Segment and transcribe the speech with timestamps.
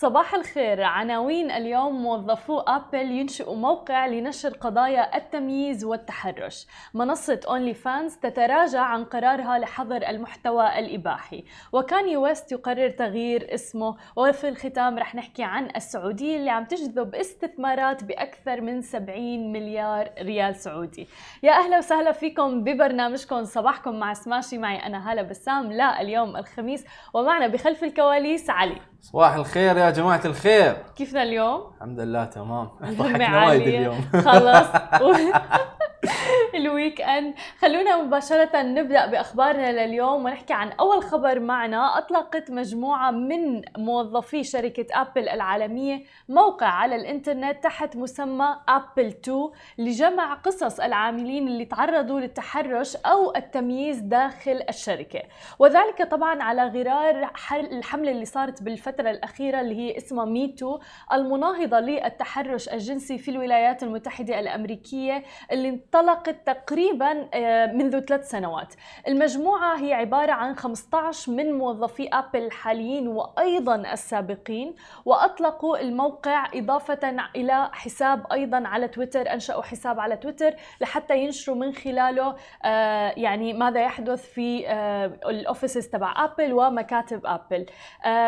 [0.00, 0.82] صباح الخير.
[0.82, 6.66] عناوين اليوم موظفو أبل ينشئوا موقع لنشر قضايا التمييز والتحرش.
[6.94, 11.44] منصة أونلي فانز تتراجع عن قرارها لحظر المحتوى الإباحي.
[11.72, 13.96] وكاني ويست يقرر تغيير اسمه.
[14.16, 20.56] وفي الختام رح نحكي عن السعودية اللي عم تجذب استثمارات بأكثر من 70 مليار ريال
[20.56, 21.08] سعودي.
[21.42, 23.44] يا أهلا وسهلا فيكم ببرنامجكم.
[23.44, 24.58] صباحكم مع سماشي.
[24.58, 25.72] معي أنا هلا بسام.
[25.72, 26.84] لا اليوم الخميس.
[27.14, 28.80] ومعنا بخلف الكواليس علي.
[29.02, 33.62] صباح الخير يا جماعة الخير كيفنا اليوم؟ الحمد لله تمام ضحكنا وايد.
[33.62, 34.66] اليوم خلص
[36.54, 41.98] ال weekend خلونا مباشرة نبدأ بأخبارنا لليوم ونحكي عن أول خبر معنا.
[41.98, 50.34] أطلقت مجموعة من موظفي شركة أبل العالمية موقع على الإنترنت تحت مسمى أبل 2 لجمع
[50.34, 55.22] قصص العاملين اللي تعرضوا للتحرش أو التمييز داخل الشركة.
[55.58, 60.78] وذلك طبعا على غرار الحملة اللي صارت بالفترة الأخيرة اللي هي اسمها ميتو
[61.12, 68.74] المناهضة للتحرش الجنسي في الولايات المتحدة الأمريكية اللي انطلقت تقريبا آه، منذ ثلاث سنوات.
[69.08, 74.74] المجموعة هي عبارة عن 15 من موظفي أبل الحاليين وأيضا السابقين
[75.04, 81.72] وأطلقوا الموقع إضافة إلى حساب أيضا على تويتر أنشأوا حساب على تويتر لحتى ينشروا من
[81.72, 87.66] خلاله آه، يعني ماذا يحدث في آه، ال offices تبع أبل ومكاتب أبل.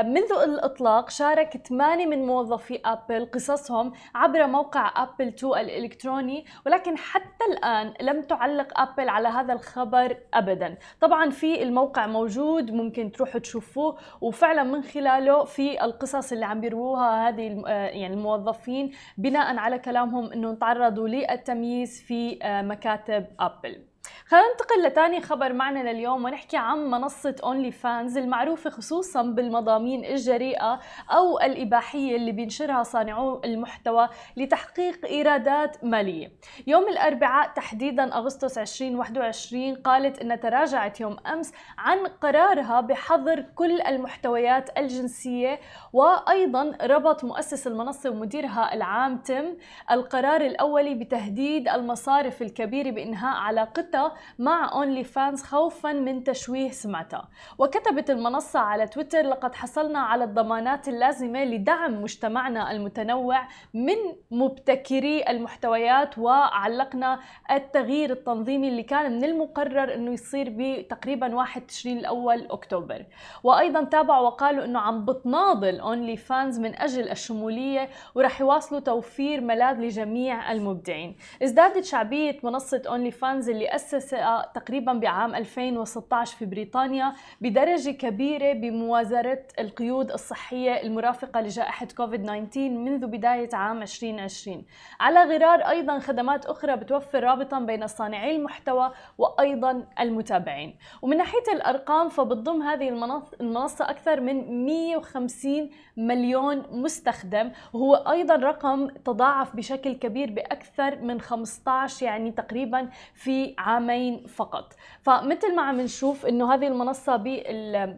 [0.04, 7.94] منذ الإطلاق شارك ثمانية من موظفي أبل قصصهم عبر موقع AppleToo الإلكتروني ولكن حتى الآن
[8.02, 10.76] لم تعلق أبل على هذا الخبر أبدا.
[11.00, 17.28] طبعا في الموقع موجود ممكن تروحوا تشوفوه وفعلا من خلاله في القصص اللي عم بيروها
[17.28, 23.91] هذه آه، يعني الموظفين بناء على كلامهم إنه تعرضوا للتمييز في آه، مكاتب أبل
[24.32, 30.80] خلينا ننتقل لتاني خبر معنا لليوم ونحكي عن منصة أونلي فانز المعروفة خصوصا بالمضامين الجريئة
[31.10, 36.32] أو الإباحية اللي بينشرها صانعو المحتوى لتحقيق إيرادات مالية.
[36.66, 44.78] يوم الأربعاء تحديدا أغسطس 2021 قالت أن تراجعت يوم أمس عن قرارها بحظر كل المحتويات
[44.78, 45.60] الجنسية
[45.92, 49.56] وأيضا ربط مؤسس المنصة ومديرها العام تم
[49.90, 57.28] القرار الأولي بتهديد المصارف الكبيرة بإنهاء علاقتها مع أونلي فانز خوفا من تشويه سمعتها
[57.58, 63.96] وكتبت المنصة على تويتر لقد حصلنا على الضمانات اللازمة لدعم مجتمعنا المتنوع من
[64.30, 67.18] مبتكري المحتويات وعلقنا
[67.50, 73.04] التغيير التنظيمي اللي كان من المقرر إنه يصير بتقريبا 1 تشرين الأول أكتوبر.
[73.42, 79.76] وأيضا تابعوا وقالوا إنه عم بتناضل اونلي فانز من أجل الشمولية ورح يواصلوا توفير ملاذ
[79.80, 81.16] لجميع المبدعين.
[81.42, 84.11] ازدادت شعبية منصة اونلي فانز اللي اسسها
[84.54, 93.06] تقريبا بعام 2016 في بريطانيا بدرجة كبيرة بموازرة القيود الصحية المرافقة لجائحة كوفيد 19 منذ
[93.06, 94.64] بداية عام 2020
[95.00, 100.76] على غرار أيضا خدمات أخرى بتوفر رابطا بين صانعي المحتوى وأيضا المتابعين.
[101.02, 108.88] ومن ناحية الأرقام فبتضم هذه المنص- المنصة أكثر من 150 مليون مستخدم وهو أيضا رقم
[108.88, 113.54] تضاعف بشكل كبير بأكثر من 15 يعني تقريبا في
[113.92, 117.96] عامين فقط فمثل ما عم نشوف إنه هذه المنصة بال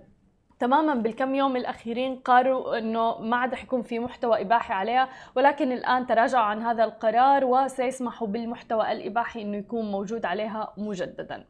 [0.59, 5.73] تماما بالكم يوم الأخيرين قالوا إنه ما عاد رح يكون في محتوى إباحي عليها ولكن
[5.73, 11.45] الآن تراجعوا عن هذا القرار وسيسمحوا بالمحتوى الإباحي إنه يكون موجود عليها مجددا.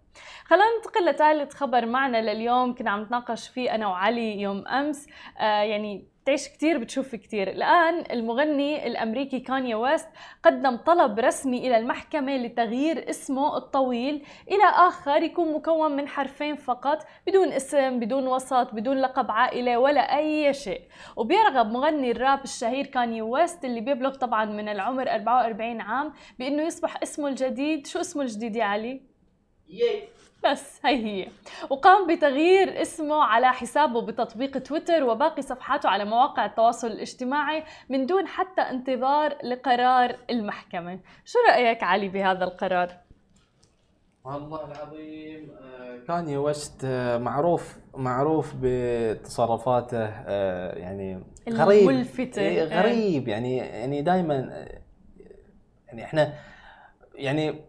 [0.44, 2.74] خلينا ننتقل لثالث خبر معنا لليوم.
[2.74, 5.06] كنا عم نتناقش فيه أنا وعلي يوم أمس.
[5.38, 7.50] آه يعني تعيش كتير بتشوف كتير.
[7.50, 10.08] الآن المغني الأمريكي كانيا ويست
[10.42, 17.06] قدم طلب رسمي إلى المحكمة لتغيير اسمه الطويل إلى آخر يكون مكون من حرفين فقط
[17.26, 20.80] بدون اسم بدون وسط بدون لقب عائلة ولا أي شيء.
[21.16, 27.02] وبيرغب مغني الراب الشهير كاني ويست اللي بيبلغ طبعا من العمر 44 عام بأنه يصبح
[27.02, 27.86] اسمه الجديد.
[27.86, 29.13] شو اسمه الجديد يا علي؟
[30.44, 31.28] بس هي هي.
[31.70, 38.26] وقام بتغيير اسمه على حسابه بتطبيق تويتر وباقي صفحاته على مواقع التواصل الاجتماعي من دون
[38.26, 40.98] حتى انتظار لقرار المحكمة.
[41.24, 42.90] شو رأيك علي بهذا القرار؟
[44.24, 51.90] والله العظيم آه، كاني ويست آه، معروف معروف بتصرفاته آه، يعني غريب.
[51.90, 52.42] الملفتة.
[52.42, 53.28] إيه، غريب.
[53.28, 54.66] يعني يعني دائما
[55.86, 56.34] يعني إحنا
[57.14, 57.60] يعني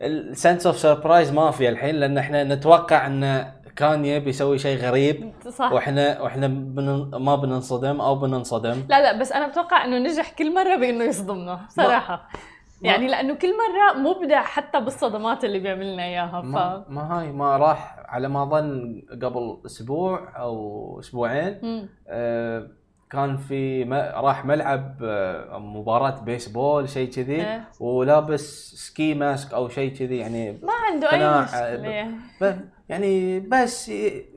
[0.00, 5.32] ال sense of surprise ما في الحين لأن إحنا نتوقع إن كاني بيسوي شيء غريب
[5.48, 5.72] صح.
[5.72, 8.84] وإحنا وإحنا بن ما بننصدم أو بننصدم.
[8.88, 12.28] لا لا بس أنا بتوقع إنه نجح كل مرة بإنه يصدمنا صراحة.
[12.82, 16.44] يعني لأنه كل مرة مبدع حتى بالصدمات اللي بيعملنا إياها ف...
[16.44, 21.88] ما, ما هاي ما راح على ما ظن قبل أسبوع أو أسبوعين.
[22.08, 22.68] آه،
[23.10, 23.92] كان في م...
[23.94, 27.68] راح ملعب آه، مباراة بيسبول شيء كذي إيه.
[27.80, 32.10] ولابس ski mask أو شيء كذي يعني ما عنده أي مشكلة.
[32.40, 32.60] ب...
[32.90, 33.92] يعني بس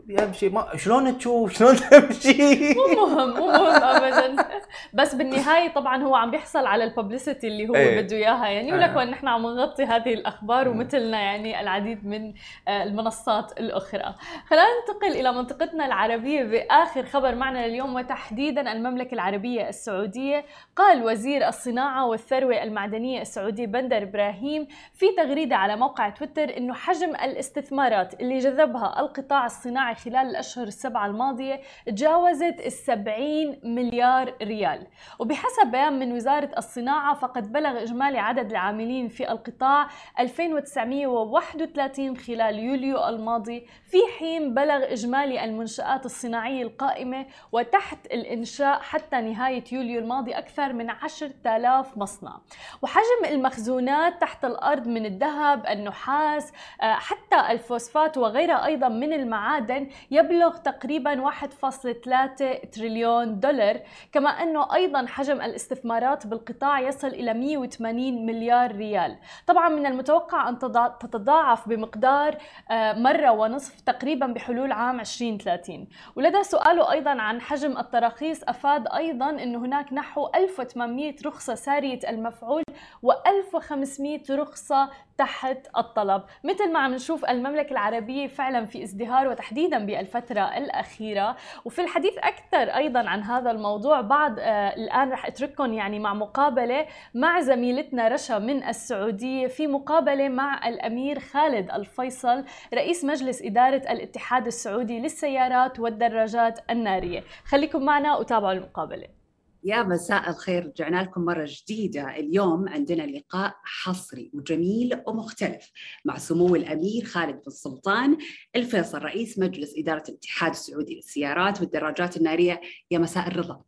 [0.10, 0.50] يمشي.
[0.50, 4.46] ما شلون تشوف؟ شلون تمشي؟ مو مهم مو مهم ابدا.
[4.94, 8.02] بس بالنهاية طبعا هو عم بيحصل على ال publicity اللي هو إيه.
[8.02, 8.48] بده إياها.
[8.48, 8.76] يعني آه.
[8.76, 10.68] ولكن نحن عم نغطي هذه الأخبار.
[10.68, 12.34] ومثلنا يعني العديد من
[12.68, 14.16] آه، المنصات الأخرى.
[14.48, 17.96] خلينا ننتقل إلى منطقتنا العربية بآخر خبر معنا لليوم.
[17.96, 20.46] وتحديدا المملكة العربية السعودية
[20.76, 27.10] قال وزير الصناعة والثروة المعدنية السعودي بندر إبراهيم في تغريدة على موقع تويتر إنه حجم
[27.16, 34.88] الاستثمارات اللي جذبها القطاع الصناعي خلال الأشهر السبعة الماضية تجاوزت السبعين مليار ريال.
[35.20, 39.88] وبحسب بيان من وزارة الصناعة فقد بلغ إجمالي عدد العاملين في القطاع
[40.20, 43.68] 2931 خلال يوليو الماضي.
[43.86, 50.90] في حين بلغ إجمالي المنشآت الصناعية القائمة وتحت الإنشاء حتى نهاية يوليو الماضي أكثر من
[50.90, 52.40] 10000 مصنع.
[52.82, 60.58] وحجم المخزونات تحت الأرض من الذهب النحاس آه، حتى الفوسفات وغيرها أيضا من المعادن يبلغ
[60.58, 63.80] تقريبا 1.3 تريليون دولار.
[64.12, 69.18] كما أنه أيضا حجم الاستثمارات بالقطاع يصل إلى 180 مليار ريال.
[69.48, 72.38] طبعا من المتوقع أن تضا- تتضاعف بمقدار
[72.72, 78.44] آه، مرة ونصف تقريبا بحلول عام 2030 ولدى سؤاله أيضا عن حجم التراخيص.
[78.44, 82.64] أفاد أيضا أنه هناك نحو 1800 رخصة سارية المفعول
[83.06, 86.24] و1500 رخصة تحت الطلب.
[86.44, 91.36] مثل ما عم نشوف المملكة العربية فعلا في ازدهار وتحديدا بالفترة الأخيرة.
[91.66, 96.86] وفي الحديث أكثر أيضا عن هذا الموضوع بعد آه الآن رح أترككم يعني مع مقابلة
[97.14, 104.48] مع زميلتنا رشا من السعودية في مقابلة مع الأمير خالد الفيصل رئيس مجلس إدارة الاتحاد
[104.48, 107.24] السعودي للسيارات والدراجات النارية.
[107.46, 109.23] خليكم معنا وتابعوا المقابلة.
[109.66, 110.66] يا مساء الخير.
[110.66, 112.16] رجعنا لكم مرة جديدة.
[112.16, 115.72] اليوم عندنا لقاء حصري وجميل ومختلف
[116.06, 118.18] مع سمو الأمير خالد بن سلطان
[118.56, 122.62] الفيصل رئيس مجلس إدارة الاتحاد السعودي للسيارات والدراجات النارية.
[122.92, 123.64] يا مساء الرضا.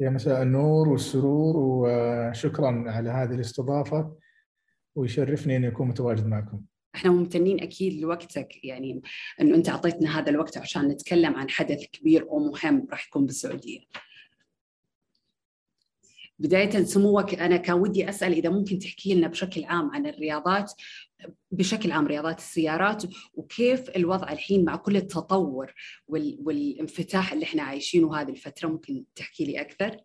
[0.00, 4.16] يا مساء النور والسرور وشكرا على هذه الاستضافة
[4.94, 6.60] ويشرفني أن أكون متواجد معكم.
[6.94, 9.02] إحنا ممتنين أكيد لوقتك يعني
[9.40, 13.80] انه أنت أعطيتنا هذا الوقت عشان نتكلم عن حدث كبير ومهم راح يكون بالسعودية.
[16.38, 20.72] بداية سموك أنا كان ودي أسأل إذا ممكن تحكي لنا بشكل عام عن الرياضات
[21.50, 23.02] بشكل عام رياضات السيارات
[23.34, 25.74] وكيف الوضع الحين مع كل التطور
[26.08, 26.38] وال...
[26.44, 29.96] والانفتاح اللي إحنا عايشينه هذه الفترة؟ ممكن تحكي لي أكثر؟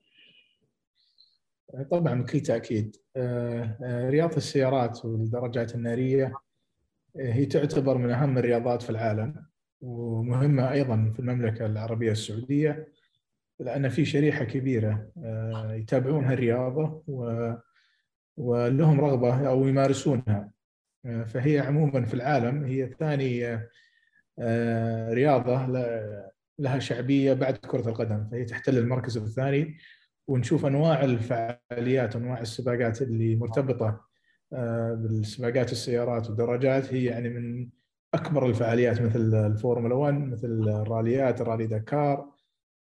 [1.92, 2.96] طبعا بكل تأكيد.
[3.16, 6.26] آه، آه، رياضة السيارات والدراجات النارية
[7.20, 9.46] آه، هي تعتبر من أهم الرياضات في العالم
[9.82, 12.88] ومهمة أيضا في المملكة العربية السعودية.
[13.62, 17.54] لأن في شريحة كبيرة آه، يتابعون هالرياضة و-
[18.38, 20.52] ولهم رغبة أو يمارسونها.
[21.06, 23.60] آه، فهي عموما في العالم هي ثاني
[24.40, 26.30] آه، رياضة ل-
[26.60, 28.28] لها شعبية بعد كرة القدم.
[28.32, 29.78] فهي تحتل المركز الثاني.
[30.28, 34.02] ونشوف أنواع الفعاليات وأنواع السباقات اللي مرتبطة
[34.54, 36.94] آه، بالسباقات السيارات والدراجات.
[36.94, 37.70] هي يعني من
[38.14, 42.30] أكبر الفعاليات مثل الفورمولا 1 مثل الراليات رالي دكار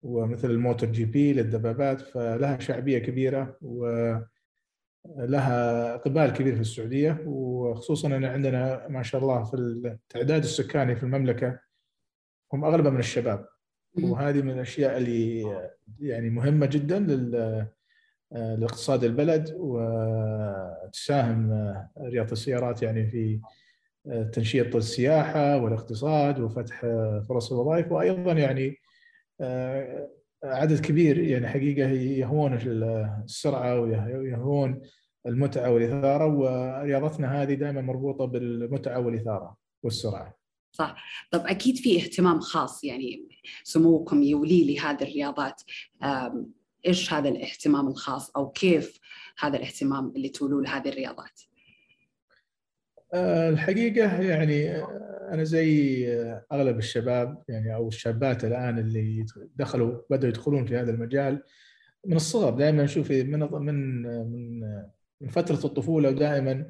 [0.01, 4.25] ومثل الموتو جي بي للدبابات فلها شعبية كبيرة ولها
[5.95, 11.59] إقبال كبير في السعودية وخصوصا أن عندنا ما شاء الله في التعداد السكاني في المملكة
[12.53, 13.47] هم أغلبها من الشباب.
[14.03, 15.41] وهذه من الأشياء اللي
[15.99, 17.67] يعني مهمة جدا لل
[18.31, 21.51] لاقتصاد البلد وتساهم
[22.01, 23.41] رياضة السيارات يعني في
[24.33, 26.81] تنشيط السياحة والاقتصاد وفتح
[27.29, 28.75] فرص الوظائف وأيضا يعني
[30.43, 32.53] عدد كبير يعني حقيقة يهون
[33.23, 34.81] السرعة ويهون
[35.25, 40.37] المتعة والإثارة ورياضتنا هذه دائما مربوطة بالمتعة والإثارة والسرعة.
[40.71, 43.27] صح طب أكيد في اهتمام خاص يعني
[43.63, 45.61] سموكم يولي لهذه الرياضات
[46.87, 48.99] إيش هذا الاهتمام الخاص أو كيف
[49.39, 51.41] هذا الاهتمام اللي تولوا لهذه الرياضات؟
[53.13, 60.01] آه، الحقيقة يعني آه، أنا زي آه، أغلب الشباب يعني أو الشابات الآن اللي دخلوا
[60.09, 61.43] بدأوا يدخلون في هذا المجال
[62.05, 64.59] من الصغر دائما نشوف من من
[65.21, 66.65] من فترة الطفولة ودائما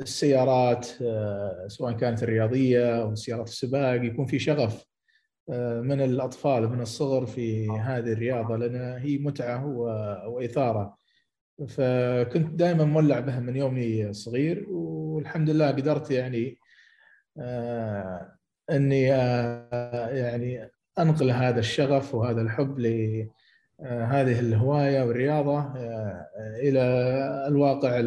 [0.00, 0.84] السيارات
[1.66, 4.84] سواء كانت الرياضية أو سيارات السباق يكون في شغف
[5.82, 10.96] من الأطفال من الصغر في هذه الرياضة لانها هي متعة و- وإثارة.
[11.68, 14.66] فكنت دائما مولع بها من يومي صغير
[15.16, 16.58] والحمد لله قدرت يعني
[17.38, 18.38] آه،
[18.70, 26.26] إني آه، يعني أنقل هذا الشغف وهذا الحب لهذه الهواية والرياضة آه،
[26.62, 26.80] إلى
[27.48, 28.00] الواقع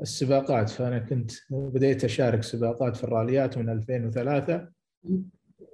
[0.00, 0.70] السباقات.
[0.70, 4.68] فأنا كنت بديت أشارك سباقات في الراليات من 2003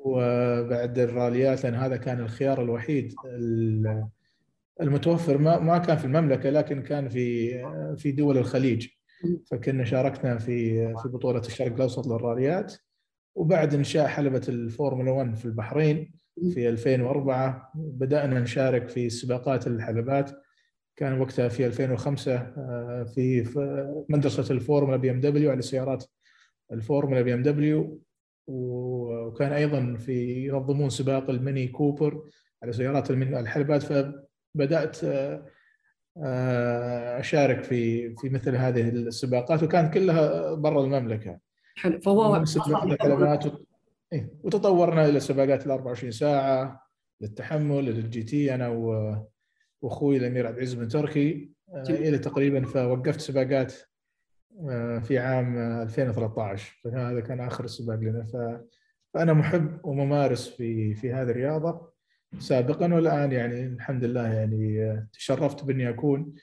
[0.04, 3.14] وبعد الراليات لأن هذا كان الخيار الوحيد
[4.80, 5.38] المتوفر.
[5.38, 7.58] ما ما كان في المملكة لكن كان في
[7.96, 8.97] في دول الخليج.
[9.50, 12.74] فكنا شاركنا في في بطولة الشرق الأوسط للراليات
[13.34, 16.12] وبعد انشاء حلبة الفورمولا 1 في البحرين
[16.54, 20.30] في 2004 بدأنا نشارك في سباقات الحلبات.
[20.96, 23.44] كان وقتها في 2005 آه، في
[24.08, 26.04] مدرسة الفورمولا بي إم دبليو على سيارات
[26.72, 28.02] الفورمولا بي إم دبليو.
[28.46, 32.28] وكان أيضا في ينظمون سباق الميني كوبر
[32.62, 33.82] على سيارات الحلبات.
[33.82, 35.46] فبدأت آه،
[37.18, 41.38] أشارك في في مثل هذه السباقات وكانت كلها برا المملكة.
[41.76, 42.00] حلو.
[42.00, 43.44] فهو الحلبات
[44.12, 46.82] إيه، وتطورنا إلى سباقات ال 24 ساعة
[47.20, 48.68] للتحمل للجي تي أنا
[49.82, 51.50] وأخوي الأمير عبد العزيز بن تركي.
[51.74, 53.72] آه، إلى تقريبا فوقفت سباقات
[55.02, 58.24] في عام 2013 فهذا كان آخر سباق لنا.
[59.14, 61.97] فأنا محب وممارس في في هذه الرياضة.
[62.38, 66.34] سابقا والآن يعني الحمد لله يعني تشرفت بأني أكون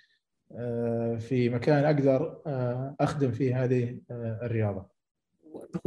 [0.52, 4.96] آه، في مكان أقدر آه، أخدم فيه هذه آه، الرياضة.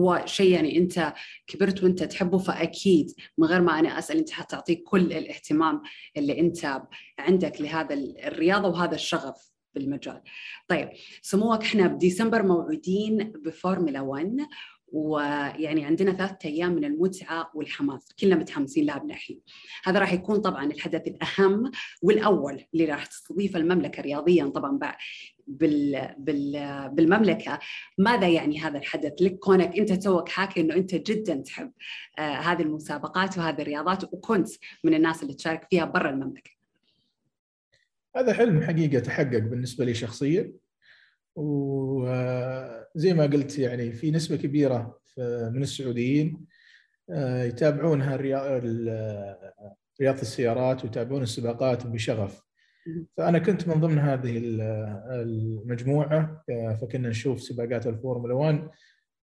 [0.00, 1.12] هو شيء يعني أنت
[1.46, 5.82] كبرت وأنت تحبه فأكيد من غير ما أنا أسأل أنت حتعطيه كل الاهتمام
[6.16, 6.82] اللي أنت
[7.18, 10.22] عندك لهذا الرياضة وهذا الشغف بالمجال.
[10.68, 10.88] طيب
[11.22, 14.36] سموك إحنا بديسمبر موعودين بفورمولا 1
[14.92, 19.40] ويعني عندنا ثلاثة أيام من المتعة والحماس كلنا متحمسين لها من الحين.
[19.84, 21.70] هذا راح يكون طبعا الحدث الأهم
[22.02, 24.78] والأول اللي راح تستضيف المملكة رياضيا طبعا
[25.46, 27.58] بال بال بالمملكة.
[27.98, 31.72] ماذا يعني هذا الحدث لك كونك أنت توك حاكي أنه أنت جدا تحب
[32.18, 34.48] آه هذه المسابقات وهذه الرياضات وكنت
[34.84, 36.50] من الناس اللي تشارك فيها برا المملكة.
[38.16, 40.52] هذا حلم حقيقة تحقق بالنسبة لي شخصيا.
[41.38, 44.98] وزي ما قلت يعني في نسبة كبيرة
[45.52, 46.46] من السعوديين
[47.10, 48.58] آه، يتابعون رياضة
[50.00, 52.42] السيارات ويتابعون السباقات بشغف.
[53.16, 54.38] فأنا كنت من ضمن هذه
[55.12, 58.68] المجموعة آه، فكنا نشوف سباقات الفورمولا 1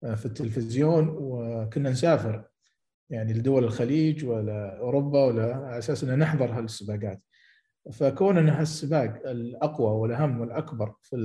[0.03, 2.45] آه، في التلفزيون وكنا نسافر
[3.09, 7.21] يعني لدول الخليج ولا أوروبا ولا على أساس أن نحضر هالسباقات.
[7.91, 11.15] فكون إن السباق الأقوى والأهم والأكبر في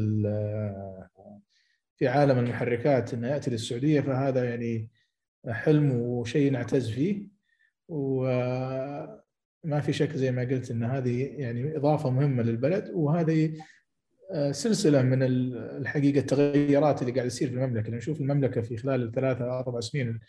[1.96, 4.88] في عالم المحركات إنه يأتي للسعودية فهذا يعني
[5.48, 7.28] حلم وشيء نعتز فيه.
[7.88, 9.20] وما
[9.80, 13.52] في شك زي ما قلت إن هذه يعني إضافة مهمة للبلد وهذه
[14.50, 17.90] سلسلة من الحقيقة التغيرات اللي قاعد يصير في المملكة.
[17.90, 20.20] نشوف المملكة في خلال الثلاثة أربع سنين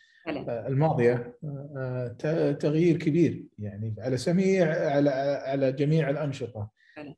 [0.48, 1.38] الماضية
[1.78, 5.10] آه، تغيير كبير يعني على سميع على
[5.46, 6.70] على جميع الأنشطة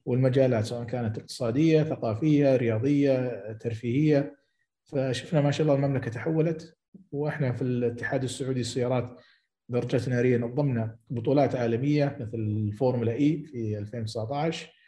[0.05, 4.35] والمجالات سواء كانت اقتصادية، ثقافية، رياضية، ترفيهية.
[4.83, 6.77] فشفنا ما شاء الله المملكة تحولت
[7.11, 9.19] وإحنا في الاتحاد السعودي للسيارات
[9.69, 14.80] درجه ناريه نظمنا بطولات عالمية مثل الفورمولا إي في 2019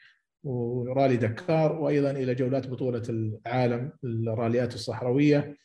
[0.44, 5.58] ورالي دكار وأيضا إلى جولات بطولة العالم الراليات الصحراوية.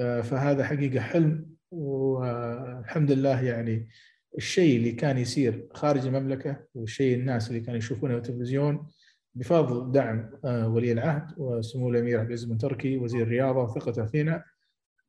[0.00, 3.88] آه، فهذا حقيقة حلم والحمد لله يعني
[4.36, 8.86] الشيء اللي كان يصير خارج المملكة والشيء الناس اللي كانوا يشوفونه في التلفزيون
[9.34, 14.44] بفضل دعم آه، ولي العهد وسمو الأمير عبد العزيز بن تركي وزير الرياضة وثقته فينا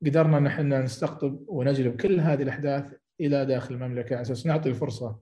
[0.05, 2.85] قدرنا أن إحنا نستقطب ونجلب كل هذه الأحداث
[3.21, 5.19] إلى داخل المملكة على أساس نعطي الفرصة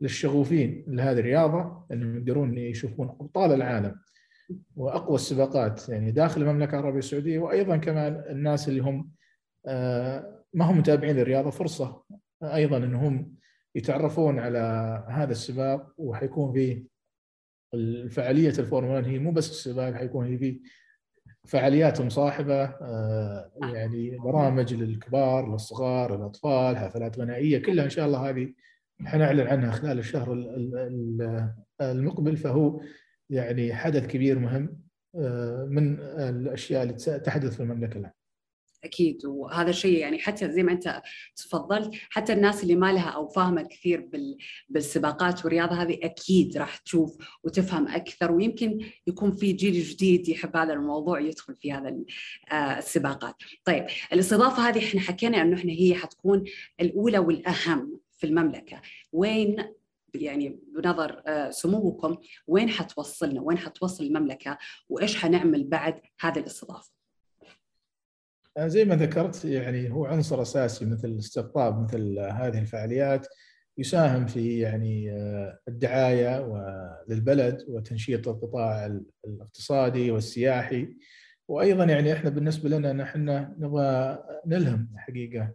[0.00, 3.96] للشغوفين لهذه الرياضة انهم يقدرون يشوفون أبطال العالم
[4.76, 9.10] وأقوى السباقات يعني داخل المملكة العربية السعودية وأيضا كمان الناس اللي هم
[9.66, 12.02] آه، ما هم متابعين للرياضة فرصة
[12.42, 13.34] أيضا إنهم
[13.74, 14.58] يتعرفون على
[15.08, 16.86] هذا السباق وحيكون في
[17.74, 20.60] الفعالية الفورمولا هي مو بس السباق حيكون هي في
[21.46, 28.52] فعاليات مصاحبة آه، يعني برامج للكبار للصغار للأطفال حفلات غنائية كلها إن شاء الله هذه
[29.04, 30.32] حنعلن عنها خلال الشهر
[31.80, 32.80] المقبل فهو
[33.30, 34.80] يعني حدث كبير مهم
[35.14, 38.12] آه، من الأشياء اللي تحدث في المملكة الآن.
[38.84, 41.02] أكيد وهذا الشيء يعني حتى زي ما أنت
[41.36, 44.08] تفضلت حتى الناس اللي ما لها أو فاهمة كثير
[44.68, 50.72] بالسباقات والرياضة هذه أكيد راح تشوف وتفهم أكثر ويمكن يكون في جيل جديد يحب هذا
[50.72, 51.96] الموضوع يدخل في هذا
[52.52, 53.34] آه، السباقات.
[53.64, 56.44] طيب الإستضافة هذه إحنا حكينا إنه إحنا هي حتكون
[56.80, 58.80] الأولى والأهم في المملكة.
[59.12, 59.74] وين
[60.14, 64.58] يعني بنظر آه، سموكم وين حتوصلنا؟ وين حتوصل المملكة؟
[64.88, 66.90] وإيش حنعمل بعد هذه الاستضافة؟
[68.58, 73.26] زي ما ذكرت يعني هو عنصر أساسي مثل الاستقطاب مثل هذه الفعاليات
[73.78, 75.12] يساهم في يعني
[75.68, 76.46] الدعاية
[77.08, 80.96] للبلد وتنشيط القطاع الاقتصادي والسياحي.
[81.48, 85.52] وأيضا يعني إحنا بالنسبة لنا نحن نبغى نلهم الحقيقة.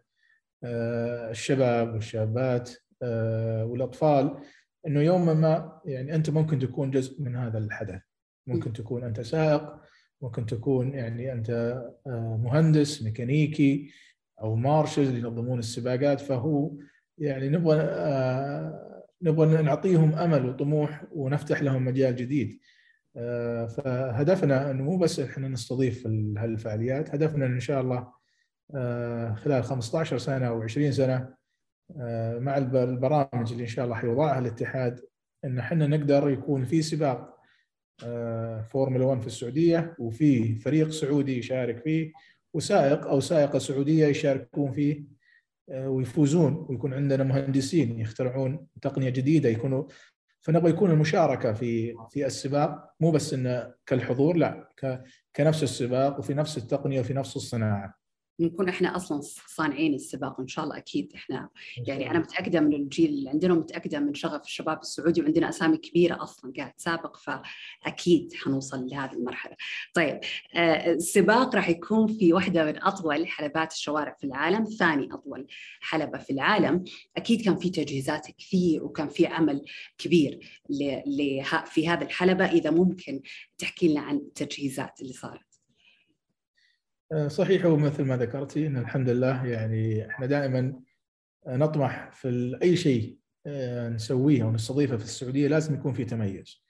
[0.63, 2.71] الشباب والشابات
[3.63, 4.37] والأطفال
[4.87, 8.01] إنه يوم ما يعني أنت ممكن تكون جزء من هذا الحدث.
[8.47, 9.79] ممكن تكون أنت سائق
[10.21, 11.49] ممكن تكون يعني أنت
[12.07, 13.91] آه، مهندس ميكانيكي
[14.41, 16.71] أو مارشل ينظمون السباقات فهو
[17.17, 22.59] يعني نبغى آه، نبغى نعطيهم أمل وطموح ونفتح لهم مجال جديد.
[23.17, 26.07] آه، فهدفنا إنه مو بس إحنا نستضيف
[26.37, 28.07] هالفعاليات هدفنا إن شاء الله
[29.35, 31.33] خلال 15 سنة أو 20 سنة
[32.39, 35.01] مع البرامج اللي إن شاء الله حيوضعها الاتحاد
[35.45, 37.35] إن إحنا نقدر يكون في سباق
[38.03, 42.11] آه، فورمولا 1 في السعودية وفي فريق سعودي يشارك فيه
[42.53, 45.03] وسائق أو سائقة سعودية يشاركون فيه
[45.69, 49.83] آه، ويفوزون ويكون عندنا مهندسين يخترعون تقنية جديدة يكونوا
[50.41, 54.69] فنبغى يكون المشاركة في في السباق مو بس إنه كالحضور لا
[55.35, 58.04] كنفس السباق وفي نفس التقنية وفي نفس الصناعة.
[58.39, 61.49] نكون إحنا أصلا صانعين السباق إن شاء الله أكيد إحنا
[61.87, 66.23] يعني أنا متأكدة من الجيل اللي عندنا متاكده من شغف الشباب السعودي وعندنا أسامي كبيرة
[66.23, 69.55] أصلا قاعد تسابق فأكيد حنوصل لهذه المرحلة.
[69.93, 70.19] طيب
[70.55, 75.47] آه، السباق راح يكون في واحدة من أطول حلبات الشوارع في العالم، ثاني أطول
[75.81, 76.83] حلبة في العالم،
[77.17, 79.65] أكيد كان في تجهيزات كثير وكان في عمل
[79.97, 80.39] كبير
[81.65, 83.21] في هذه الحلبة إذا ممكن
[83.57, 85.54] تحكي لنا عن التجهيزات اللي صارت.
[87.11, 90.73] آه، صحيح ومثل ما ذكرتي إن الحمد لله يعني إحنا دائما
[91.47, 96.63] نطمح في أي شيء آه، نسويه أو نستضيفه في السعودية لازم يكون في تميز.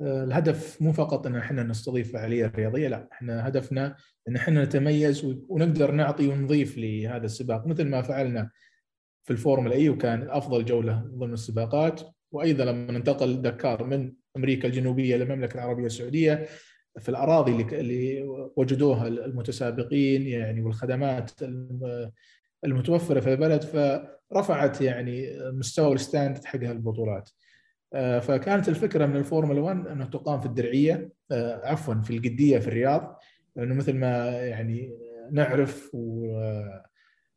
[0.00, 3.96] آه، الهدف مو فقط إن إحنا نستضيف فعاليه رياضيه لا إحنا هدفنا
[4.28, 7.66] إن إحنا نتميز ونقدر نعطي ونضيف لهذا السباق.
[7.66, 8.50] مثل ما فعلنا
[9.22, 12.02] في الفورمولا إي وكان أفضل جولة ضمن السباقات.
[12.32, 16.46] وأيضا لما انتقل دكار من أمريكا الجنوبية للمملكة العربية السعودية.
[16.98, 18.22] في الأراضي اللي
[18.56, 21.30] وجدوها المتسابقين يعني والخدمات
[22.64, 27.30] المتوفرة في البلد فرفعت يعني مستوى ال standard حق البطولات.
[27.94, 32.68] آه، فكانت الفكرة من الفورمولا 1 انه تقام في الدرعية آه، عفوا في القدية في
[32.68, 33.18] الرياض
[33.56, 34.98] لأنه مثل ما يعني
[35.32, 35.96] نعرف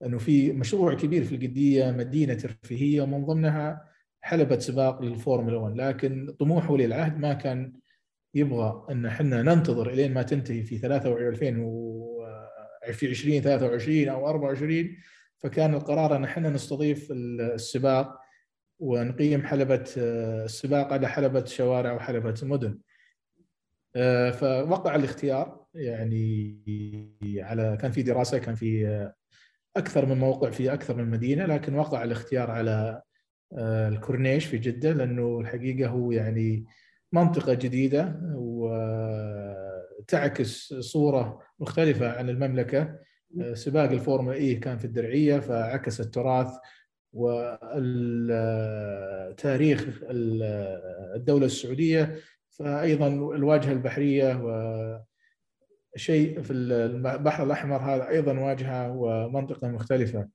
[0.05, 3.85] أنه في مشروع كبير في القدية مدينة ترفيهيه ومن ضمنها
[4.21, 7.73] حلبة سباق للفورمولا 1 لكن طموح ولي العهد ما كان
[8.33, 11.93] يبغى أن إحنا ننتظر إلين ما تنتهي في 23 و
[12.91, 14.95] في 20 23 أو 24
[15.37, 18.19] فكان القرار أن إحنا نستضيف السباق
[18.79, 22.79] ونقيم حلبة السباق على حلبة شوارع وحلبة مدن.
[24.33, 26.59] فوقع الاختيار يعني
[27.39, 29.11] على كان في دراسة كان في
[29.77, 33.01] أكثر من موقع في أكثر من مدينة لكن وقع الاختيار على
[33.57, 36.65] الكورنيش في جدة لأنه الحقيقة هو يعني
[37.13, 38.19] منطقة جديدة
[39.99, 42.95] وتعكس صورة مختلفة عن المملكة.
[43.53, 46.47] سباق الفورمولا إي كان في الدرعية فعكس التراث
[47.13, 48.39] والتاريخ
[51.15, 52.15] الدولة السعودية.
[52.49, 54.41] فأيضا الواجهة البحرية
[55.95, 60.27] وشيء في البحر الأحمر هذا أيضا واجهة ومنطقة مختلفة.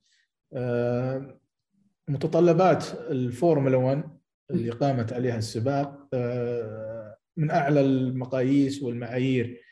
[2.09, 4.18] متطلبات الفورمولا 1
[4.51, 9.63] اللي قامت عليها السباق آه، من أعلى المقاييس والمعايير.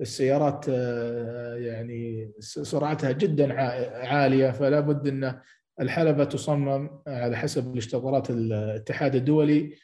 [0.00, 3.60] السيارات آه، يعني سرعتها جدا
[4.08, 5.40] عالية فلا بد أن
[5.80, 9.74] الحلبة تصمم على حسب الاشتراطات الاتحاد الدولي.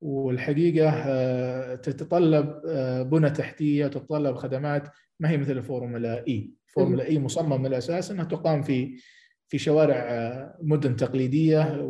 [0.00, 2.60] والحقيقة آه، تتطلب
[3.10, 4.88] بنى تحتية تتطلب خدمات.
[5.20, 8.96] ما هي مثل الفورمولا إي، فورمولا إي مصمم من الأساس أنها تقام في
[9.48, 11.80] في شوارع مدن تقليدية.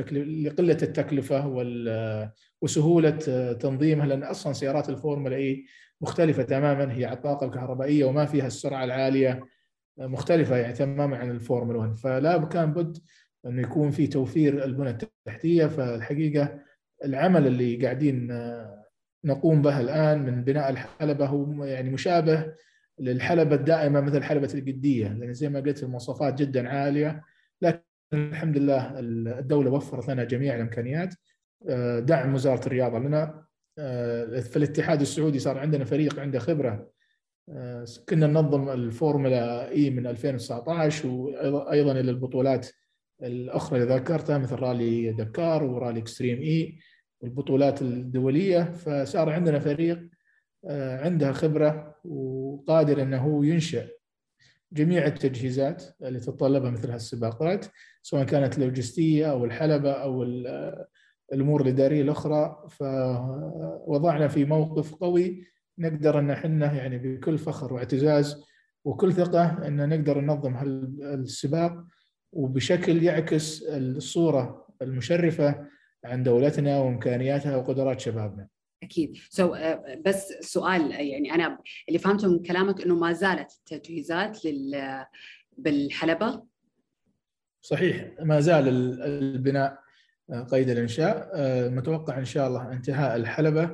[0.00, 1.48] لقلة التكلفة
[2.60, 3.10] وسهولة
[3.52, 5.64] تنظيمها لأن أصلا سيارات الفورمولا إي
[6.00, 9.40] مختلفة تماما هي على الطاقه الكهربائية وما فيها السرعة العالية
[9.98, 12.98] مختلفة يعني تماما عن الفورمولا 1 فلا كان بد
[13.46, 15.66] انه يكون في توفير البنى التحتية.
[15.66, 16.58] فالحقيقة
[17.04, 18.32] العمل اللي قاعدين
[19.24, 22.52] نقوم به الآن من بناء الحلبة هو يعني مشابه
[23.00, 25.08] للحلبة الدائمة مثل حلبه القدية.
[25.08, 27.22] لأن زي ما قلت المواصفات جدا عالية
[27.62, 31.14] لكن الحمد لله الدولة وفرت لنا جميع الإمكانيات.
[31.68, 33.44] آه، دعم وزارة الرياضة لنا.
[33.78, 36.90] آه، في الاتحاد السعودي صار عندنا فريق عنده خبرة.
[37.48, 42.68] آه، كنا ننظم الفورمولا إي من 2019 وأيضا إلى البطولات
[43.22, 46.78] الأخرى اللي ذكرتها مثل رالي دكار ورالي إكستريم إي
[47.20, 48.62] والبطولات الدولية.
[48.62, 50.08] فصار عندنا فريق
[51.04, 53.86] عنده خبرة وقادر إنه ينشئ
[54.72, 57.66] جميع التجهيزات اللي تتطلبها مثل هالسباقات
[58.02, 60.22] سواء كانت لوجستيه أو الحلبة أو
[61.32, 65.44] الأمور الاداريه الأخرى فوضعنا في موقف قوي
[65.78, 68.44] نقدر أن إحنا يعني بكل فخر واعتزاز
[68.84, 71.84] وكل ثقة أن نقدر ننظم هالسباق
[72.32, 75.66] وبشكل يعكس الصورة المشرفة
[76.04, 78.48] عن دولتنا وإمكانياتها وقدرات شبابنا.
[78.82, 79.16] أكيد.
[79.30, 84.44] سو so, uh, بس سؤال يعني أنا اللي فهمته من كلامك إنه ما زالت التجهيزات
[84.44, 85.04] لل
[85.58, 86.42] بالحلبة؟
[87.62, 88.10] صحيح.
[88.20, 88.68] ما زال
[89.02, 89.78] البناء
[90.50, 91.30] قيد الإنشاء.
[91.70, 93.64] متوقع إن شاء الله انتهاء الحلبة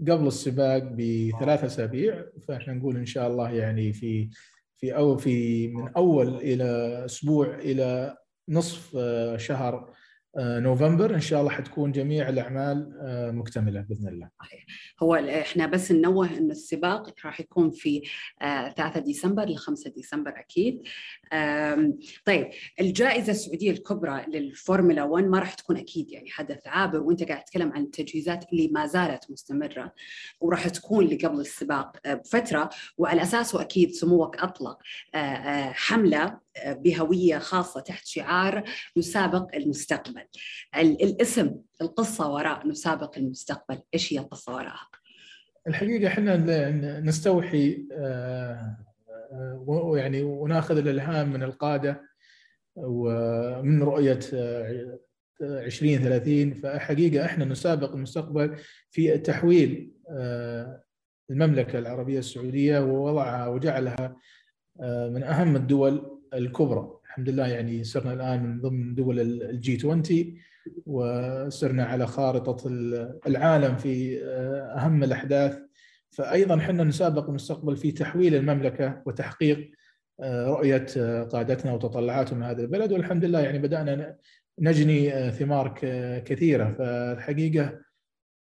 [0.00, 2.24] قبل السباق بثلاث أسابيع.
[2.48, 4.30] فإحنا نقول إن شاء الله يعني في
[4.76, 6.64] في أو في من أول إلى
[7.04, 8.16] أسبوع إلى
[8.48, 8.96] نصف
[9.36, 9.92] شهر آه،
[10.38, 14.30] نوفمبر إن شاء الله حتكون جميع الأعمال آه، مكتملة بإذن الله.
[15.02, 18.02] هو إحنا بس ننوه إن السباق راح يكون في
[18.40, 20.82] 3 آه، ديسمبر ل 5 ديسمبر أكيد.
[22.26, 27.44] طيب الجائزة السعودية الكبرى للفورمولا 1 ما راح تكون أكيد يعني حدث عابر وأنت قاعد
[27.44, 29.92] تتكلم عن التجهيزات اللي ما زالت مستمرة
[30.40, 34.78] وراح تكون لقبل السباق بفترة وعلى أساسه أكيد سموك أطلق
[35.72, 38.64] حملة بهوية خاصة تحت شعار
[38.96, 40.24] نسابق المستقبل.
[40.76, 44.88] الاسم القصة وراء نسابق المستقبل، إيش هي القصة وراءها؟
[45.68, 46.36] الحقيقة إحنا
[47.00, 48.76] نستوحي آه،
[49.32, 52.02] آه، ويعني وناخذ الإلهام من القادة
[52.76, 54.18] ومن رؤية
[55.40, 58.56] 2030 آه، فحقيقة إحنا نسابق المستقبل
[58.90, 59.92] في تحويل
[61.30, 64.16] المملكة العربية السعودية ووضعها وجعلها
[64.80, 66.98] من أهم الدول الكبرى.
[67.04, 70.02] الحمد لله يعني صرنا الآن من ضمن دول الجي 20
[70.86, 72.68] وصرنا على خارطة
[73.26, 75.58] العالم في آه، أهم الأحداث.
[76.10, 79.70] فايضا إحنا نسابق المستقبل في تحويل المملكة وتحقيق
[80.20, 82.92] آه، رؤية آه، قادتنا وتطلعاتهم هذا البلد.
[82.92, 84.16] والحمد لله يعني بدأنا
[84.58, 85.74] نجني ثمار
[86.24, 86.74] كثيرة.
[86.78, 87.78] فالحقيقة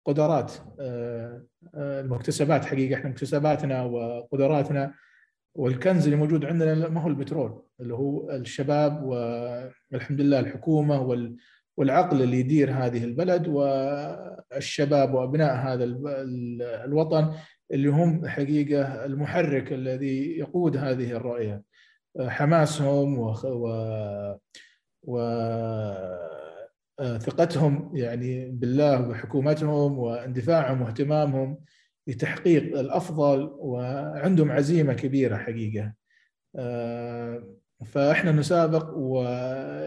[0.06, 0.54] قدرات
[1.76, 4.94] المكتسبات حقيقة إحنا مكتسباتنا وقدراتنا
[5.56, 11.02] والكنز اللي موجود عندنا ما هو البترول اللي هو الشباب والحمد لله الحكومة
[11.78, 15.84] والعقل اللي يدير هذه البلد والشباب وأبناء هذا
[16.86, 17.34] الوطن
[17.72, 21.64] اللي هم حقيقة المحرك الذي يقود هذه الرؤية.
[22.20, 23.36] حماسهم و,
[25.04, 25.20] و...
[27.00, 31.60] ثقتهم يعني بالله وحكومتهم واندفاعهم واهتمامهم
[32.10, 35.94] لتحقيق الأفضل وعندهم عزيمة كبيرة حقيقة.
[36.56, 38.98] آه، فإحنا نسابق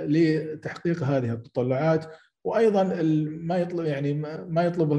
[0.05, 2.07] لتحقيق هذه التطلعات
[2.45, 4.15] وأيضا ما يطلب يعني
[4.49, 4.93] ما يطلب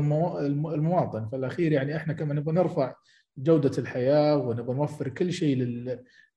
[0.74, 1.30] المواطن.
[1.30, 2.94] في الاخير يعني إحنا كمان نبغى نرفع
[3.38, 5.58] جودة الحياة ونبغى نوفر كل شيء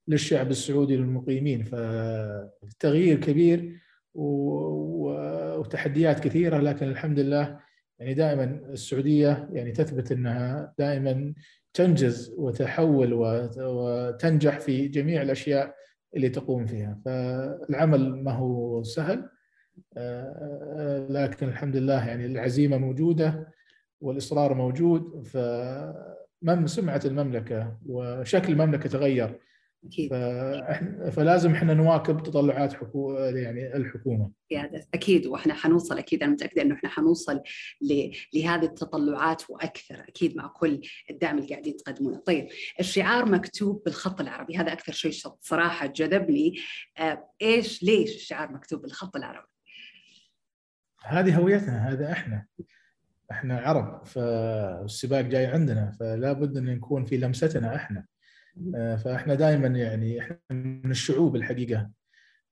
[0.08, 1.64] للشعب السعودي للمقيمين.
[1.64, 3.80] فالتغيير كبير
[5.58, 7.65] وتحديات كثيرة لكن الحمد لله
[7.98, 11.34] يعني دائما السعودية يعني تثبت إنها دائما
[11.74, 13.12] تنجز وتحول
[13.58, 15.74] وتنجح في جميع الأشياء
[16.16, 17.00] اللي تقوم فيها.
[17.04, 19.28] فالعمل ما هو سهل
[19.96, 23.52] آه، لكن الحمد لله يعني العزيمة موجودة
[24.00, 29.40] والإصرار موجود فمن سمعه المملكة وشكل المملكة تغير
[29.86, 30.10] أكيد.
[31.10, 33.14] فلازم إحنا نواكب تطلعات حكو...
[33.14, 34.30] يعني الحكومة.
[34.94, 35.26] أكيد.
[35.26, 36.22] وإحنا حنوصل أكيد.
[36.22, 37.40] أنا متأكدة إنه إحنا حنوصل
[37.80, 38.10] ل...
[38.34, 42.48] لهذه التطلعات وأكثر أكيد مع كل الدعم اللي قاعدين تقدمونه طيب
[42.80, 44.56] الشعار مكتوب بالخط العربي.
[44.56, 46.54] هذا أكثر شيء صراحة جذبني.
[46.98, 49.48] آه، إيش ليش الشعار مكتوب بالخط العربي؟
[51.04, 51.88] هذه هويتنا.
[51.88, 52.46] هذا إحنا.
[53.30, 54.06] إحنا عرب.
[54.06, 55.90] فالسباق جاي عندنا.
[56.00, 58.06] فلا بد إن نكون في لمستنا إحنا.
[59.04, 61.90] فإحنا دائما يعني إحنا من الشعوب الحقيقة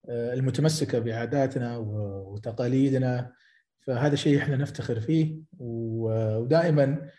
[0.09, 3.33] آه، المتمسكة بعاداتنا وتقاليدنا.
[3.81, 7.11] فهذا شيء إحنا نفتخر فيه ودائما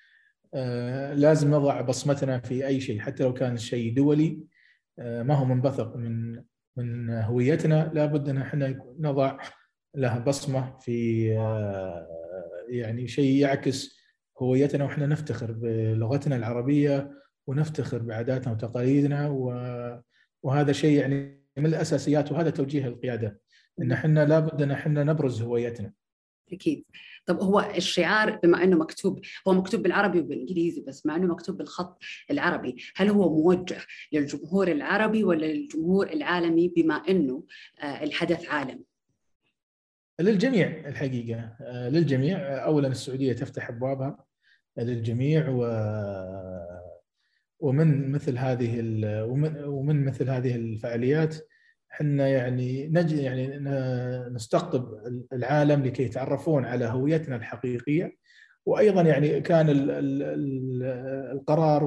[0.53, 4.39] آه، لازم نضع بصمتنا في أي شيء حتى لو كان شيء دولي
[4.97, 6.43] ما هو منبثق من
[6.77, 7.91] من هويتنا.
[7.93, 9.37] لابد إن إحنا نضع
[9.95, 11.27] له بصمة في
[12.69, 13.99] يعني شيء يعكس
[14.41, 17.11] هويتنا وإحنا نفتخر بلغتنا العربية
[17.47, 19.27] ونفتخر بعاداتنا وتقاليدنا
[20.43, 23.39] وهذا شيء يعني من الأساسيات وهذا توجيه القيادة
[23.81, 25.93] إن إحنا لابد إن إحنا نبرز هويتنا.
[26.53, 26.85] أكيد.
[27.25, 32.01] طب هو الشعار بما إنه مكتوب هو مكتوب بالعربي وبالإنجليزي بس مع إنه مكتوب بالخط
[32.31, 33.77] العربي، هل هو موجه
[34.11, 37.43] للجمهور العربي ولا للجمهور العالمي بما إنه
[37.79, 38.85] آه، الحدث عالمي؟
[40.19, 44.25] للجميع الحقيقة آه، للجميع اولا السعودية تفتح أبوابها
[44.77, 45.65] للجميع و
[47.59, 48.83] ومن مثل هذه
[49.65, 51.35] ومن, مثل هذه الفعاليات
[51.91, 53.57] إحنا يعني نج يعني
[54.33, 54.93] نستقطب
[55.33, 58.17] العالم لكي يتعرفون على هويتنا الحقيقية
[58.65, 59.65] وأيضا يعني كان
[61.31, 61.83] القرار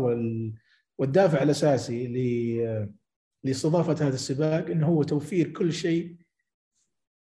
[0.99, 2.07] والدافع الأساسي
[3.45, 6.17] لاستضافة هذا السباق إنه هو توفير كل شيء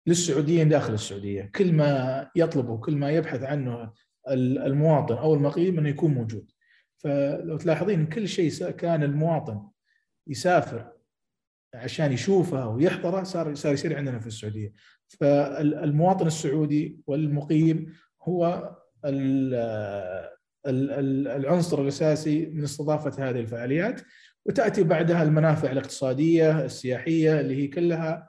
[0.06, 3.92] للسعوديين داخل السعودية، كل ما يطلبه كل ما يبحث عنه
[4.30, 6.51] المواطن أو المقيم إنه يكون موجود.
[7.04, 9.62] فلو تلاحظين كل شيء كان المواطن
[10.26, 10.92] يسافر
[11.74, 14.72] عشان يشوفه ويحضره صار صار يصير عندنا في السعودية.
[15.20, 18.70] فالمواطن السعودي والمقيم هو
[20.66, 24.00] العنصر الأساسي من استضافة هذه الفعاليات
[24.46, 28.28] وتأتي بعدها المنافع الاقتصادية السياحية اللي هي كلها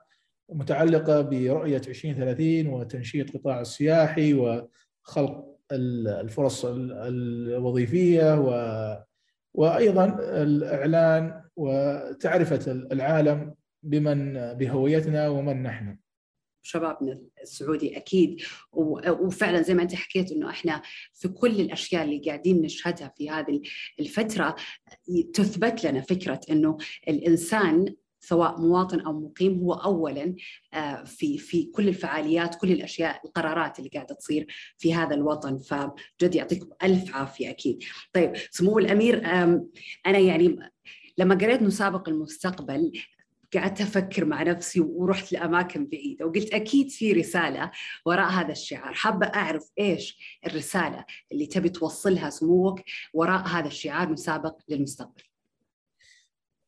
[0.49, 8.49] متعلقة برؤية 2030 وتنشيط القطاع السياحي وخلق الفرص الوظيفية و
[9.53, 15.97] وأيضا الإعلان وتعرفة العالم بمن بهويتنا ومن نحن.
[16.65, 18.41] شبابنا السعودي أكيد
[19.21, 20.81] وفعلا زي ما أنت حكيت إنه إحنا
[21.13, 23.61] في كل الأشياء اللي قاعدين نشهدها في هذه
[23.99, 24.55] الفترة
[25.33, 30.35] تثبت لنا فكرة إنه الإنسان سواء مواطن أو مقيم هو اولا
[30.73, 36.35] آه، في في كل الفعاليات كل الأشياء القرارات اللي قاعدة تصير في هذا الوطن فجد
[36.35, 37.83] يعطيكم ألف عافية أكيد.
[38.13, 39.25] طيب سمو الأمير
[40.05, 40.59] أنا يعني
[41.17, 42.91] لما قريت نسابق المستقبل
[43.55, 47.71] قعدت أفكر مع نفسي ورحت لأماكن بعيدة وقلت أكيد في رسالة
[48.05, 52.81] وراء هذا الشعار، حابة أعرف إيش الرسالة اللي تبي توصلها سموك
[53.13, 55.32] وراء هذا الشعار مسابق للمستقبل.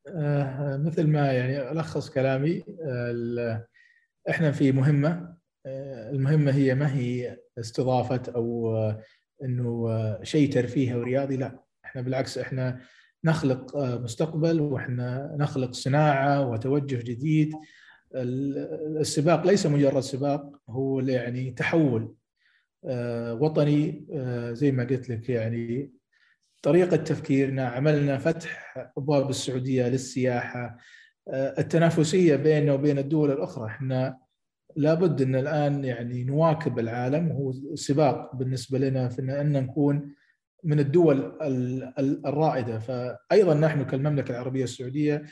[0.08, 3.68] آه مثل ما يعني ألخص كلامي آه
[4.30, 8.76] إحنا في مهمة آه المهمة هي ما هي استضافة أو
[9.44, 9.88] إنه
[10.24, 11.60] شيء ترفيهي ورياضي لا.
[11.86, 12.80] إحنا بالعكس إحنا
[13.24, 17.54] نخلق مستقبل وإحنا نخلق صناعة وتوجه جديد.
[18.16, 22.16] السباق ليس مجرد سباق هو يعني تحول
[23.42, 24.06] وطني
[24.52, 25.92] زي ما قلت لك يعني
[26.66, 30.78] طريقة تفكيرنا عملنا فتح أبواب السعودية للسياحة
[31.34, 33.66] التنافسية بيننا وبين الدول الأخرى.
[33.66, 34.18] إحنا
[34.76, 37.32] لابد إن الآن يعني نواكب العالم.
[37.32, 40.16] وهو سباق بالنسبة لنا في ان نكون
[40.64, 41.38] من الدول
[42.26, 42.80] الرائدة.
[42.80, 45.24] فايضا نحن كالمملكة العربية السعودية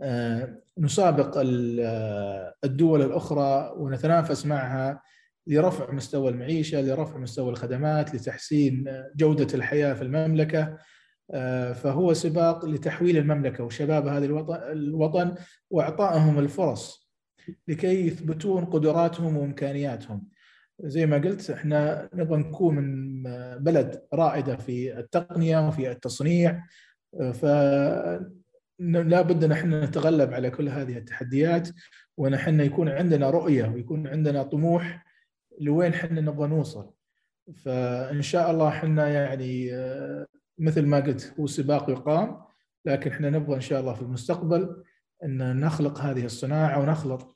[0.00, 1.42] آه، نسابق
[1.80, 5.02] آه، الدول الأخرى ونتنافس معها.
[5.46, 8.84] لرفع مستوى المعيشة، لرفع مستوى الخدمات، لتحسين
[9.16, 10.78] جودة الحياة في المملكة
[11.30, 14.26] آه، فهو سباق لتحويل المملكة وشباب هذا
[14.72, 15.34] الوطن
[15.70, 17.12] وإعطائهم الفرص
[17.68, 20.28] لكي يثبتون قدراتهم وإمكانياتهم.
[20.80, 23.22] زي ما قلت إحنا نبغى نكون من
[23.58, 26.64] بلد رائدة في التقنية وفي التصنيع
[27.32, 27.44] ف
[28.78, 31.68] لا بد نحن نتغلب على كل هذه التحديات
[32.16, 35.04] ونحن يكون عندنا رؤية ويكون عندنا طموح
[35.62, 36.90] لوين إحنا نبغى نوصل.
[37.56, 39.70] فإن شاء الله إحنا يعني
[40.58, 42.42] مثل ما قلت هو سباق يقام
[42.86, 44.82] لكن إحنا نبغى إن شاء الله في المستقبل
[45.24, 47.32] إن نخلق هذه الصناعة ونخلق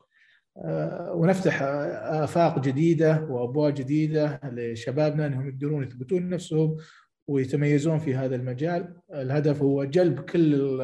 [0.65, 6.77] آه، ونفتح آفاق جديدة وأبواب جديدة لشبابنا إنهم يقدرون يثبتون نفسهم
[7.29, 10.83] ويتميزون في هذا المجال، الهدف هو جلب كل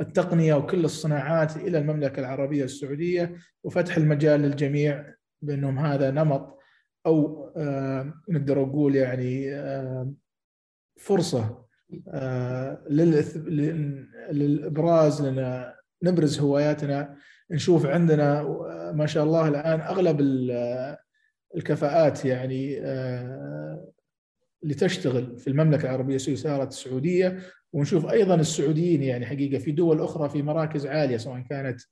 [0.00, 6.55] التقنية وكل الصناعات إلى المملكة العربية السعودية وفتح المجال للجميع بأنهم هذا نمط
[7.06, 10.12] أو آه، نقدر نقول يعني آه،
[10.96, 11.66] فرصة
[14.30, 17.16] للإبراز لنا نبرز هواياتنا
[17.50, 18.42] نشوف عندنا
[18.94, 20.20] ما شاء الله الآن أغلب
[21.56, 23.92] الكفاءات يعني آه،
[24.62, 27.38] اللي تشتغل في المملكة العربية السعودية صارت سعوديه
[27.72, 31.86] ونشوف أيضا السعوديين يعني حقيقة في دول أخرى في مراكز عالية سواء كانت آه،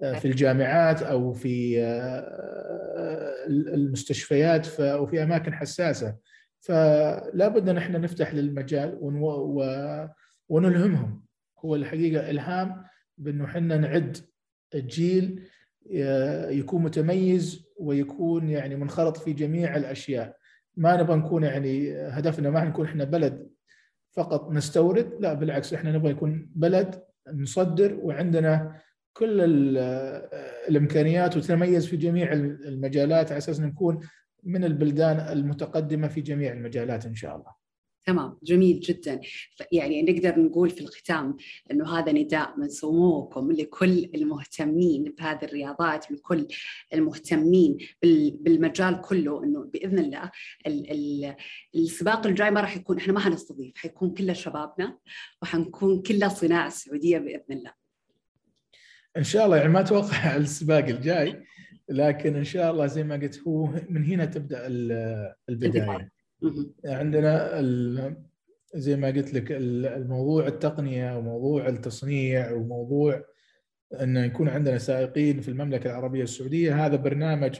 [0.00, 6.16] في الجامعات أو في آه، المستشفيات وفي أماكن حساسة.
[6.60, 8.98] فلا بد أن إحنا نفتح للمجال
[10.48, 11.24] ونلهمهم.
[11.58, 12.84] هو الحقيقة إلهام
[13.18, 14.16] بأنه إحنا نعد
[14.74, 15.42] الجيل
[16.50, 20.36] يكون متميز ويكون يعني منخرط في جميع الأشياء.
[20.76, 23.50] ما نبغى نكون يعني هدفنا ما نكون إحنا بلد
[24.12, 27.02] فقط نستورد لا بالعكس إحنا نبغى نكون بلد
[27.34, 28.80] نصدر وعندنا
[29.20, 29.40] كل
[30.68, 34.00] الإمكانيات وتتميز في جميع المجالات على أساس نكون
[34.42, 37.60] من البلدان المتقدمة في جميع المجالات إن شاء الله.
[38.06, 39.20] تمام جميل جدا
[39.72, 41.36] يعني نقدر نقول في الختام
[41.70, 46.46] إنه هذا نداء من سموكم لكل المهتمين بهذه الرياضات لكل
[46.94, 47.78] المهتمين
[48.40, 50.30] بالمجال كله إنه بإذن الله
[51.74, 54.98] السباق الجاي ما راح يكون إحنا ما حنستضيف حيكون كله شبابنا
[55.42, 57.79] وحنكون كله صناعه السعودية بإذن الله
[59.16, 61.44] إن شاء الله يعني ما أتوقع السباق الجاي
[61.88, 64.66] لكن إن شاء الله زي ما قلت هو من هنا تبدأ
[65.48, 66.10] البداية.
[66.84, 67.60] عندنا
[68.74, 73.24] زي ما قلت لك الموضوع التقنية وموضوع التصنيع وموضوع
[74.00, 77.58] ان يكون عندنا سائقين في المملكة العربية السعودية هذا برنامج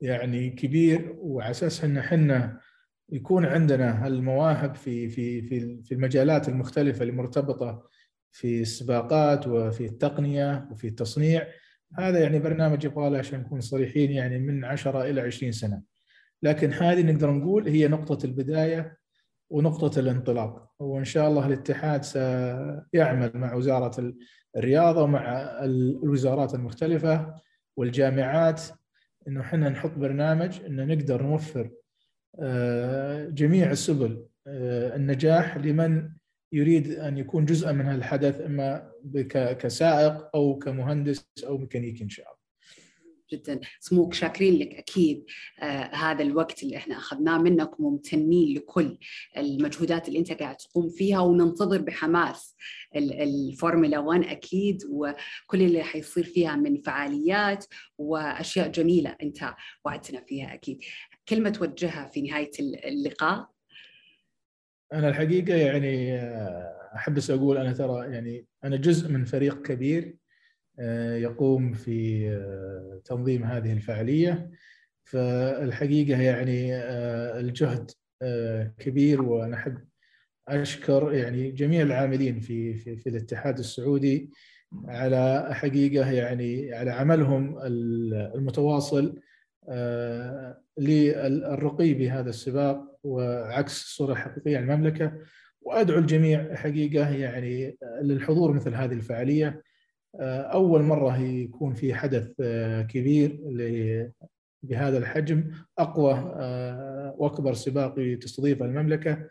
[0.00, 2.60] يعني كبير وعلى أساس إن إحنا
[3.08, 7.88] يكون عندنا المواهب في في في في المجالات المختلفة المرتبطه
[8.32, 11.46] في السباقات وفي التقنية وفي التصنيع.
[11.98, 15.82] هذا يعني برنامج يبغى له عشان نكون صريحين يعني من 10 إلى 20 سنة.
[16.42, 18.96] لكن هذه نقدر نقول هي نقطة البداية
[19.50, 20.68] ونقطة الانطلاق.
[20.78, 24.14] وإن شاء الله الاتحاد سيعمل مع وزارة
[24.56, 27.34] الرياضة ومع الوزارات المختلفة
[27.76, 28.62] والجامعات
[29.28, 31.70] إنه إحنا نحط برنامج انه نقدر نوفر
[32.40, 36.10] آه، جميع السبل آه، النجاح لمن
[36.52, 38.92] يريد أن يكون جزءا من هذا الحدث اما
[39.34, 42.42] كسائق أو كمهندس أو ميكانيكي إن شاء الله.
[43.32, 43.60] جدا.
[43.80, 45.24] سموك شاكرين لك أكيد
[45.60, 48.98] آه هذا الوقت اللي إحنا أخذناه منك وممتنين لكل
[49.36, 52.56] المجهودات اللي أنت قاعد تقوم فيها وننتظر بحماس
[52.96, 57.64] الفورمولا 1 أكيد وكل اللي حيصير فيها من فعاليات
[57.98, 60.80] وأشياء جميلة أنت وعدتنا فيها أكيد.
[61.28, 63.51] كلمة توجهها في نهاية اللقاء.
[64.92, 70.16] أنا الحقيقة يعني آه، أحب أقول أنا ترى يعني أنا جزء من فريق كبير
[70.78, 74.50] آه، يقوم في آه، تنظيم هذه الفعالية.
[75.04, 76.76] فالحقيقة يعني
[77.40, 77.90] الجهد
[78.78, 79.78] كبير وأنا أحب
[80.48, 84.30] أشكر يعني جميع العاملين في في, في الاتحاد السعودي
[84.84, 87.58] على حقيقة يعني على عملهم
[88.34, 89.20] المتواصل
[90.78, 92.91] للرقي بهذا السباق.
[93.04, 95.12] وعكس الصورة الحقيقية عن المملكة
[95.62, 99.62] وأدعو الجميع حقيقة يعني للحضور مثل هذه الفعالية.
[100.20, 102.32] أول مرة يكون في حدث
[102.88, 103.40] كبير
[104.62, 106.12] بهذا الحجم أقوى
[107.18, 109.28] وأكبر سباق تستضيفه المملكة.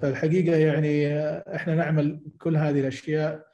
[0.00, 1.18] فالحقيقة يعني
[1.54, 3.46] إحنا نعمل كل هذه الأشياء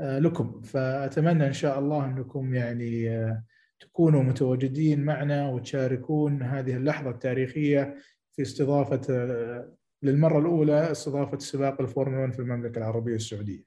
[0.00, 0.62] لكم.
[0.62, 3.26] فأتمنى إن شاء الله أنكم يعني
[3.80, 7.94] تكونوا متواجدين معنا وتشاركون هذه اللحظة التاريخية
[8.36, 9.00] في استضافة
[10.02, 13.64] للمرة الأولى استضافة سباق الفورمولا 1 في المملكة العربية السعودية.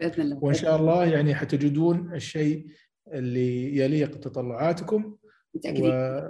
[0.00, 0.44] بإذن الله.
[0.44, 2.66] وإن شاء الله يعني حتجدون الشيء
[3.12, 5.16] اللي يليق تطلعاتكم
[5.80, 6.20] و...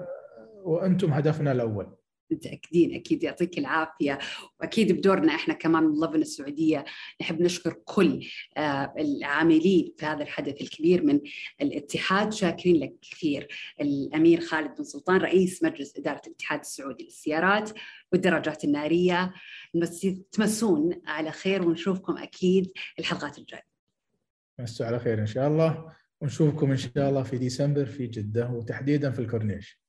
[0.65, 1.95] وأنتم هدفنا الأول.
[2.31, 4.19] متأكدين أكيد يعطيك العافية
[4.61, 6.85] وأكيد بدورنا إحنا كمان من لفن السعودية
[7.21, 11.21] نحب نشكر كل آه، العاملين في هذا الحدث الكبير من
[11.63, 13.49] الاتحاد شاكرين لك كثير
[13.81, 17.71] الأمير خالد بن سلطان رئيس مجلس إدارة الاتحاد السعودي للسيارات
[18.13, 19.35] والدراجات النارية
[20.33, 23.69] تمسون على خير ونشوفكم أكيد الحلقات الجاية.
[24.59, 29.11] مسوا على خير إن شاء الله ونشوفكم إن شاء الله في ديسمبر في جدة وتحديدا
[29.11, 29.81] في الكورنيش.